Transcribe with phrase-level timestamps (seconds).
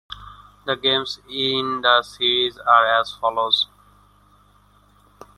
[0.65, 3.67] The games in the series are as follows.